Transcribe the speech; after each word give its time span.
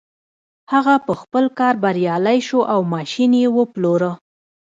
هغه 0.71 0.95
په 1.05 1.13
خپل 1.21 1.45
کار 1.59 1.75
بريالی 1.83 2.39
شو 2.47 2.59
او 2.73 2.79
ماشين 2.93 3.31
يې 3.41 3.47
وپلوره. 3.57 4.11